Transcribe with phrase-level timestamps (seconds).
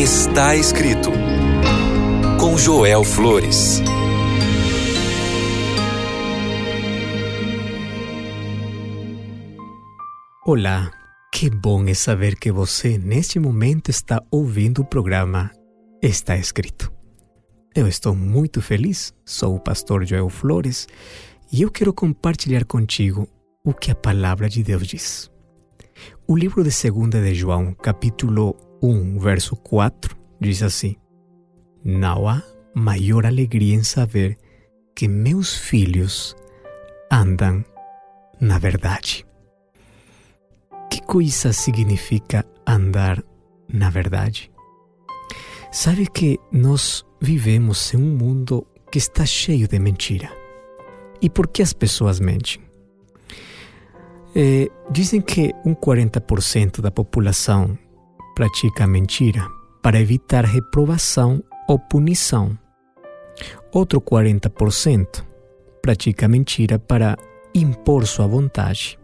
[0.00, 1.10] Está escrito
[2.40, 3.82] com Joel Flores.
[10.46, 10.90] Olá,
[11.30, 15.50] que bom é saber que você neste momento está ouvindo o programa
[16.02, 16.90] Está Escrito.
[17.76, 20.88] Eu estou muito feliz, sou o pastor Joel Flores
[21.52, 23.28] e eu quero compartilhar contigo
[23.62, 25.30] o que a palavra de Deus diz.
[26.26, 30.96] O livro de 2 de João, capítulo 1, verso 4, diz assim:
[31.84, 32.42] Não há
[32.74, 34.38] maior alegria em saber
[34.94, 36.34] que meus filhos
[37.10, 37.64] andam
[38.40, 39.26] na verdade.
[40.90, 43.22] Que coisa significa andar
[43.72, 44.50] na verdade?
[45.70, 50.30] Sabe que nós vivemos em um mundo que está cheio de mentira.
[51.22, 52.60] E por que as pessoas mentem?
[54.34, 57.78] É, dizem que um 40% da população
[58.34, 59.46] pratica mentira
[59.82, 62.56] para evitar reprovação ou punição.
[63.72, 65.24] Outro 40%
[65.80, 67.16] pratica mentira para
[67.54, 68.98] impor sua vontade.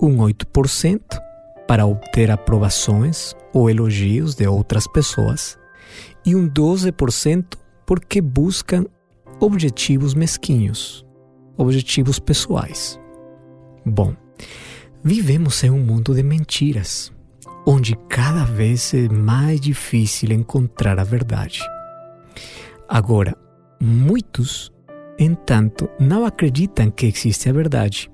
[0.00, 1.00] Um 8%
[1.66, 5.58] para obter aprovações ou elogios de outras pessoas.
[6.24, 8.84] E um 12% porque buscam
[9.40, 11.06] objetivos mesquinhos,
[11.56, 13.00] objetivos pessoais.
[13.84, 14.14] Bom,
[15.02, 17.15] vivemos em um mundo de mentiras
[17.66, 21.60] onde cada vez é mais difícil encontrar a verdade.
[22.88, 23.36] Agora,
[23.82, 24.72] muitos,
[25.18, 28.08] entanto, não acreditam que existe a verdade.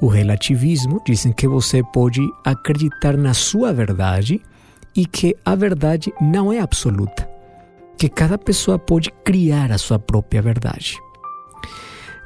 [0.00, 4.40] O relativismo dizem que você pode acreditar na sua verdade
[4.94, 7.28] e que a verdade não é absoluta,
[7.98, 10.96] que cada pessoa pode criar a sua própria verdade.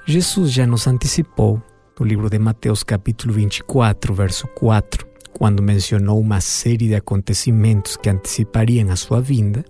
[0.07, 1.61] Jesus já nos antecipou
[1.99, 5.10] no livro de Mateus, capítulo 24, verso 4,
[5.41, 9.65] quando mencionou uma série de acontecimentos que antecipariam a sua vinda,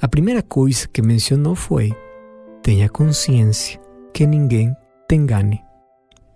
[0.00, 1.92] a primeira coisa que mencionou foi:
[2.62, 3.80] tenha consciência
[4.14, 4.72] que ninguém
[5.08, 5.60] te engane,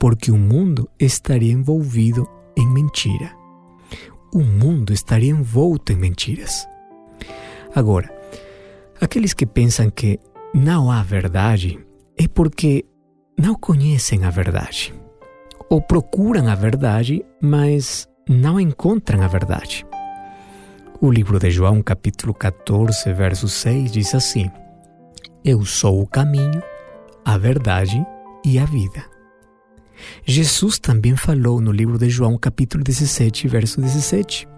[0.01, 3.31] porque o mundo estaria envolvido em mentira.
[4.35, 6.67] O mundo estaria envolto em mentiras.
[7.73, 8.13] Agora,
[9.01, 10.19] aqueles que pensam que
[10.53, 11.79] não há verdade
[12.19, 12.85] é porque
[13.39, 14.93] não conhecem a verdade
[15.71, 19.87] ou procuram a verdade, mas não encontram a verdade.
[21.01, 24.51] O livro de João, capítulo 14, verso 6, diz assim:
[25.45, 26.61] Eu sou o caminho,
[27.25, 28.05] a verdade
[28.45, 29.05] e a vida.
[30.25, 34.49] Jesus também falou no livro de João, capítulo 17, verso 17: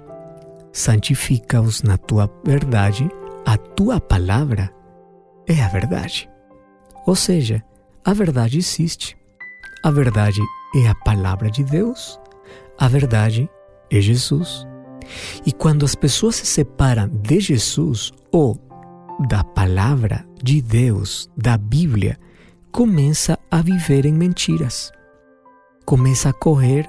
[0.72, 3.08] Santifica-os na tua verdade,
[3.44, 4.72] a tua palavra
[5.46, 6.28] é a verdade.
[7.06, 7.62] Ou seja,
[8.04, 9.16] a verdade existe.
[9.84, 10.40] A verdade
[10.74, 12.18] é a palavra de Deus.
[12.78, 13.48] A verdade
[13.90, 14.66] é Jesus.
[15.46, 18.58] E quando as pessoas se separam de Jesus ou
[19.28, 22.18] da palavra de Deus, da Bíblia,
[22.70, 24.92] começa a viver em mentiras.
[25.84, 26.88] Começa a correr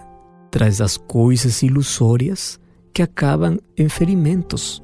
[0.51, 2.59] tras das coisas ilusórias
[2.93, 4.83] que acabam em ferimentos.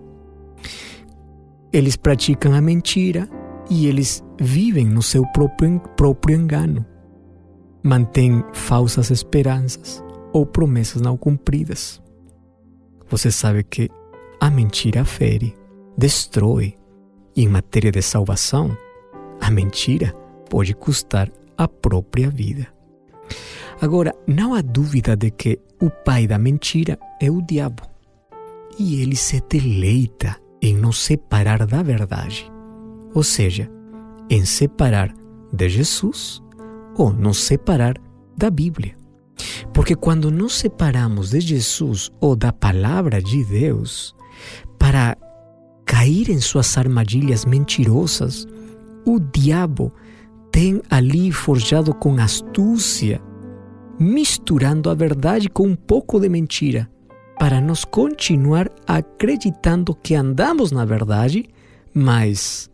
[1.72, 3.28] Eles praticam a mentira
[3.70, 6.86] e eles vivem no seu próprio, próprio engano.
[7.84, 12.02] Mantêm falsas esperanças ou promessas não cumpridas.
[13.10, 13.90] Você sabe que
[14.40, 15.56] a mentira fere,
[15.98, 16.76] destrói,
[17.36, 18.76] e em matéria de salvação,
[19.40, 20.14] a mentira
[20.50, 22.68] pode custar a própria vida.
[23.82, 27.84] Agora, não há dúvida de que o pai da mentira é o diabo.
[28.80, 32.52] E ele se deleita em nos separar da verdade,
[33.14, 33.70] ou seja,
[34.30, 35.14] em separar
[35.52, 36.42] de Jesus
[36.98, 37.96] ou nos separar
[38.36, 38.96] da Bíblia.
[39.74, 44.16] Porque quando nos separamos de Jesus ou da palavra de Deus
[44.80, 45.18] para
[45.86, 48.48] cair em suas armadilhas mentirosas,
[49.06, 49.92] o diabo
[50.52, 53.22] tem ali forjado com astúcia,
[54.00, 56.90] misturando a verdade com um pouco de mentira,
[57.38, 61.46] para nos continuar acreditando que andamos na verdade,
[61.94, 62.70] mas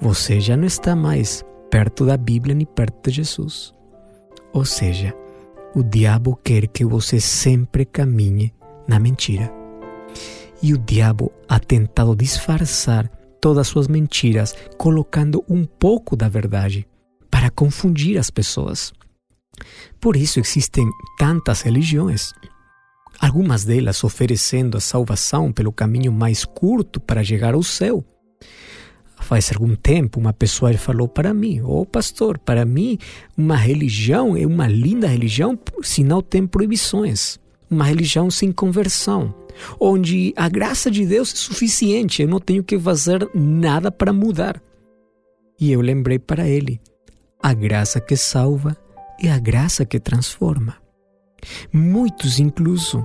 [0.00, 3.72] você já não está mais perto da Bíblia nem perto de Jesus.
[4.52, 5.14] Ou seja,
[5.76, 8.50] o diabo quer que você sempre caminhe
[8.88, 9.52] na mentira.
[10.62, 13.06] E o diabo ha tentado disfarçar
[13.42, 16.88] todas as suas mentiras, colocando um pouco da verdade
[17.30, 18.90] para confundir as pessoas.
[20.00, 20.88] Por isso existem
[21.18, 22.32] tantas religiões,
[23.20, 28.02] algumas delas oferecendo a salvação pelo caminho mais curto para chegar ao céu
[29.26, 32.96] faz algum tempo, uma pessoa falou para mim: Ô oh, pastor, para mim,
[33.36, 37.38] uma religião é uma linda religião, sinal tem proibições.
[37.68, 39.34] Uma religião sem conversão.
[39.80, 44.62] onde a graça de Deus é suficiente, eu não tenho que fazer nada para mudar.
[45.58, 46.80] E eu lembrei para ele:
[47.42, 48.76] a graça que salva
[49.20, 50.76] é a graça que transforma.
[51.72, 53.04] Muitos, incluso,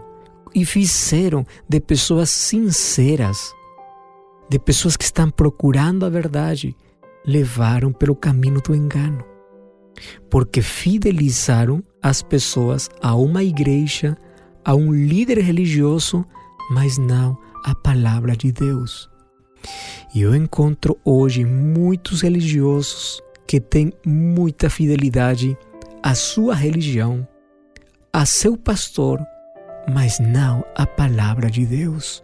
[0.53, 3.53] e fizeram de pessoas sinceras,
[4.51, 6.75] de pessoas que estão procurando a verdade,
[7.25, 9.23] levaram pelo caminho do engano,
[10.29, 14.17] porque fidelizaram as pessoas a uma igreja,
[14.65, 16.25] a um líder religioso,
[16.69, 19.09] mas não a palavra de Deus.
[20.13, 25.57] E eu encontro hoje muitos religiosos que têm muita fidelidade
[26.03, 27.25] à sua religião,
[28.11, 29.17] a seu pastor,
[29.93, 32.21] mas não à palavra de Deus.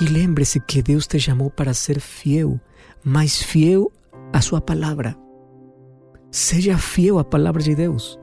[0.00, 2.60] E lembre-se que Deus te chamou para ser fiel,
[3.04, 3.90] mas fiel
[4.32, 5.16] à sua palavra.
[6.30, 8.18] Seja fiel à palavra de Deus.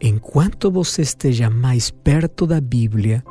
[0.00, 3.22] Enquanto você esteja mais perto da Bíblia,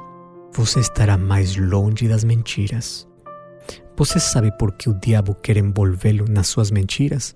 [0.53, 3.07] você estará mais longe das mentiras.
[3.97, 7.35] Você sabe por que o diabo quer envolvê-lo nas suas mentiras?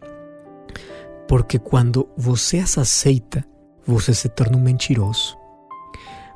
[1.28, 3.44] Porque quando você as aceita,
[3.86, 5.38] você se torna um mentiroso.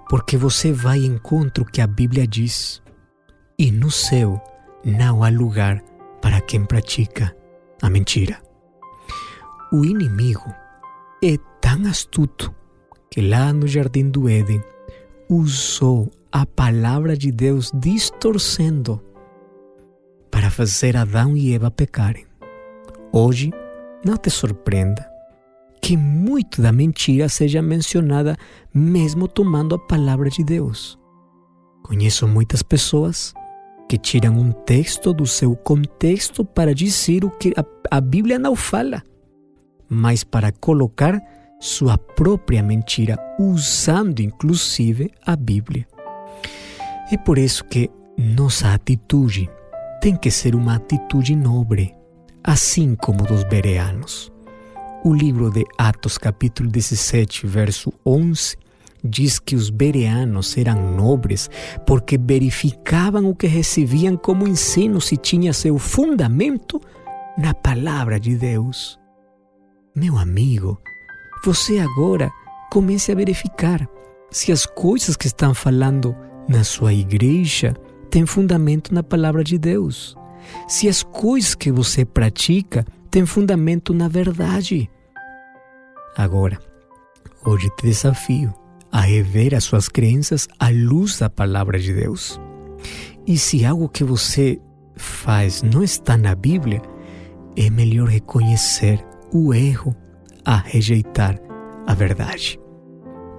[0.09, 2.81] Porque você vai em encontro que a Bíblia diz.
[3.59, 4.41] E no céu
[4.85, 5.83] não há lugar
[6.21, 7.35] para quem pratica
[7.81, 8.41] a mentira.
[9.69, 10.49] O inimigo
[11.21, 12.55] é tão astuto
[13.11, 14.63] que lá no jardim do Éden
[15.29, 19.03] usou a palavra de Deus distorcendo
[20.31, 22.25] para fazer Adão e Eva pecarem.
[23.11, 23.51] Hoje,
[24.05, 25.05] não te surpreenda
[25.81, 28.37] que muito da mentira seja mencionada
[28.73, 30.97] mesmo tomando a palavra de Deus.
[31.83, 33.33] Conheço muitas pessoas
[33.89, 37.51] que tiram um texto do seu contexto para dizer o que
[37.89, 39.01] a, Bíblia não fala,
[39.89, 41.19] mas para colocar
[41.59, 45.87] sua própria mentira, usando inclusive a Bíblia.
[47.11, 49.49] É por isso que nossa atitude
[49.99, 51.95] tem que ser uma atitude nobre,
[52.43, 54.31] assim como dos bereanos.
[55.03, 58.55] O livro de Atos, capítulo 17, verso 11,
[59.03, 61.49] diz que os bereanos eram nobres
[61.85, 66.81] porque verificavam o que recebiam como ensino se tinha seu fundamento
[67.37, 68.99] na palavra de Deus.
[69.95, 70.77] Meu amigo,
[71.43, 72.31] você agora
[72.71, 73.87] comece a verificar
[74.31, 76.15] se as coisas que estão falando
[76.47, 77.73] na sua igreja
[78.09, 80.15] têm fundamento na palavra de Deus.
[80.67, 84.89] Se as coisas que você pratica têm fundamento na verdade.
[86.15, 86.59] Agora,
[87.45, 88.53] hoje te desafio
[88.91, 92.39] a rever as suas crenças à luz da palavra de Deus.
[93.27, 94.59] E se algo que você
[94.95, 96.81] faz não está na Bíblia,
[97.55, 99.95] é melhor reconhecer o erro
[100.45, 101.39] a rejeitar
[101.85, 102.59] a verdade.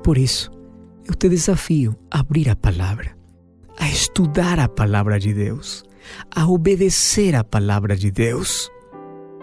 [0.03, 0.51] Por isso,
[1.07, 3.17] eu te desafio a abrir a palavra,
[3.79, 5.85] a estudar a palavra de Deus,
[6.35, 8.71] a obedecer a palavra de Deus.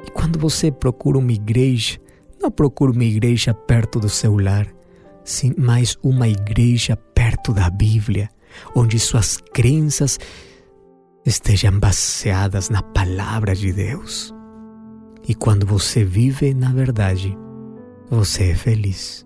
[0.05, 1.97] E quando você procura uma igreja,
[2.41, 4.67] não procure uma igreja perto do seu lar,
[5.27, 8.29] sim, mas uma igreja perto da Bíblia,
[8.73, 10.17] onde suas crenças
[11.25, 14.33] estejam baseadas na palavra de Deus.
[15.27, 17.37] E quando você vive na verdade,
[18.09, 19.25] você é feliz.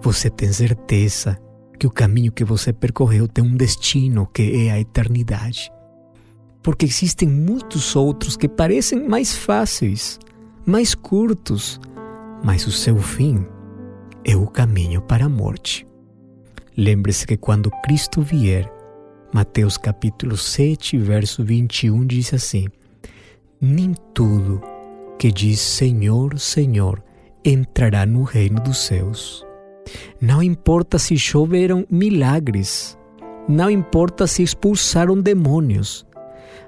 [0.00, 1.36] Você tem certeza
[1.78, 5.70] que o caminho que você percorreu tem um destino que é a eternidade.
[6.62, 10.20] Porque existem muitos outros que parecem mais fáceis,
[10.64, 11.80] mais curtos,
[12.44, 13.44] mas o seu fim
[14.26, 15.86] é o caminho para a morte.
[16.76, 18.70] Lembre-se que quando Cristo vier,
[19.32, 22.66] Mateus capítulo 7, verso 21 diz assim:
[23.60, 24.60] Nem tudo
[25.16, 27.02] que diz Senhor, Senhor
[27.44, 29.46] entrará no reino dos céus.
[30.20, 32.98] Não importa se choveram milagres,
[33.48, 36.04] não importa se expulsaram demônios,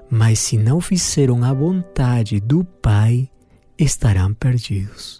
[0.09, 3.29] mas se não fizeram a vontade do Pai,
[3.77, 5.18] estarão perdidos.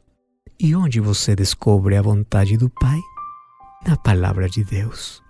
[0.62, 3.00] E onde você descobre a vontade do Pai?
[3.88, 5.24] Na palavra de Deus.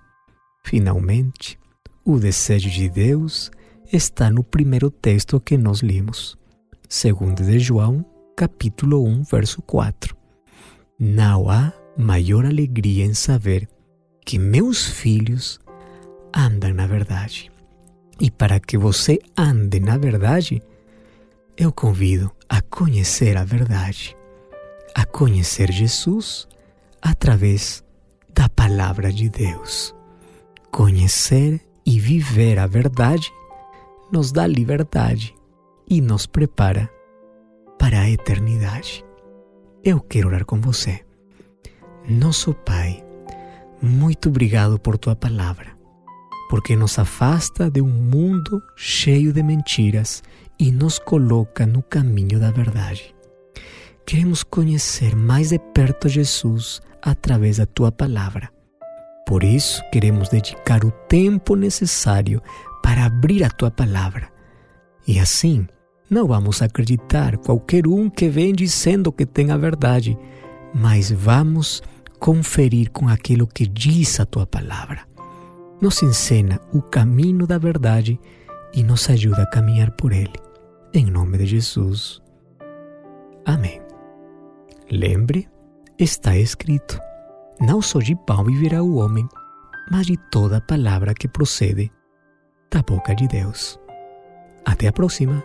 [0.66, 1.60] Finalmente,
[2.04, 3.52] o desejo de Deus
[3.94, 6.36] está no primeiro texto que nós limos,
[6.90, 8.04] segundo de João,
[8.36, 10.18] capítulo 1, verso 4.
[11.00, 13.70] Não há maior alegria em saber
[14.26, 15.60] que meus filhos
[16.36, 17.52] andam na verdade.
[18.20, 20.60] E para que você ande na verdade,
[21.56, 24.18] eu convido a conhecer a verdade
[25.00, 26.46] a conhecer Jesus
[27.02, 27.82] através
[28.36, 29.96] da palavra de Deus.
[30.70, 33.32] Conhecer e viver a verdade
[34.12, 35.34] nos dá liberdade
[35.90, 36.90] e nos prepara
[37.80, 39.06] para a eternidade.
[39.86, 41.06] Eu quero orar com você.
[42.06, 43.02] Nosso Pai,
[43.82, 45.78] muito obrigado por tua palavra,
[46.50, 50.22] porque nos afasta de um mundo cheio de mentiras
[50.60, 53.16] e nos coloca no caminho da verdade.
[54.10, 58.50] Queremos conhecer mais de perto Jesus através da tua palavra.
[59.28, 62.42] Por isso, queremos dedicar o tempo necessário
[62.82, 64.28] para abrir a tua palavra.
[65.08, 65.68] E assim,
[66.10, 70.18] não vamos acreditar qualquer um que vem dizendo que tem a verdade,
[70.74, 71.80] mas vamos
[72.18, 75.02] conferir com aquilo que diz a tua palavra.
[75.80, 78.20] Nos ensina o caminho da verdade
[78.74, 80.34] e nos ajuda a caminhar por ele.
[80.96, 82.20] Em nome de Jesus.
[83.46, 83.89] Amém.
[84.92, 85.48] Lembre,
[85.98, 87.00] está escrito:
[87.60, 89.28] Não só de pão viverá o homem,
[89.92, 91.92] mas de toda palavra que procede
[92.72, 93.80] da boca de Deus.
[94.66, 95.44] Até a próxima!